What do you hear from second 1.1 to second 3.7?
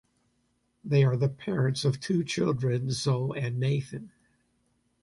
the parents of two children, Zoe and